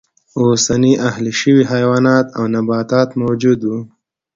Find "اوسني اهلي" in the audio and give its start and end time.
0.39-1.31